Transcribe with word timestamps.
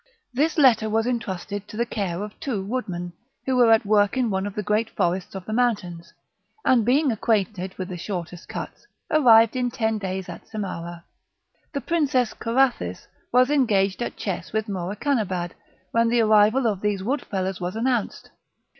This 0.33 0.57
letter 0.57 0.89
was 0.89 1.05
entrusted 1.05 1.67
to 1.67 1.77
the 1.77 1.85
care 1.85 2.23
of 2.23 2.39
two 2.39 2.65
wood 2.65 2.89
men, 2.89 3.13
who 3.45 3.55
were 3.55 3.71
at 3.71 3.85
work 3.85 4.17
on 4.17 4.31
one 4.31 4.47
of 4.47 4.55
the 4.55 4.63
great 4.63 4.89
forests 4.89 5.35
of 5.35 5.45
the 5.45 5.53
mountains, 5.53 6.11
and, 6.65 6.83
being 6.83 7.11
acquainted 7.11 7.75
with 7.77 7.87
the 7.89 7.97
shortest 7.99 8.49
cuts, 8.49 8.87
arrived 9.11 9.55
in 9.55 9.69
ten 9.69 9.99
days 9.99 10.27
at 10.27 10.47
Samarah. 10.47 11.03
The 11.73 11.81
Princess 11.81 12.33
Carathis 12.33 13.05
was 13.31 13.51
engaged 13.51 14.01
at 14.01 14.17
chess 14.17 14.51
with 14.51 14.67
Morakanabad, 14.67 15.51
when 15.91 16.09
the 16.09 16.21
arrival 16.21 16.65
of 16.65 16.81
these 16.81 17.03
wood 17.03 17.21
fellers 17.21 17.61
was 17.61 17.75
announced. 17.75 18.31